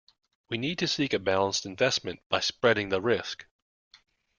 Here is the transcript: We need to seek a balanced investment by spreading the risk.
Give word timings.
We 0.49 0.57
need 0.57 0.79
to 0.79 0.87
seek 0.87 1.13
a 1.13 1.19
balanced 1.19 1.63
investment 1.63 2.21
by 2.27 2.39
spreading 2.39 2.89
the 2.89 2.99
risk. 3.03 3.45